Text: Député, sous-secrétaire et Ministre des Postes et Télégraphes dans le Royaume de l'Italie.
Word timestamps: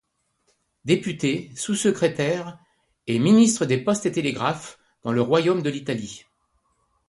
Député, 0.83 1.51
sous-secrétaire 1.55 2.57
et 3.05 3.19
Ministre 3.19 3.65
des 3.67 3.77
Postes 3.77 4.07
et 4.07 4.11
Télégraphes 4.11 4.79
dans 5.03 5.11
le 5.11 5.21
Royaume 5.21 5.61
de 5.61 5.69
l'Italie. 5.69 6.25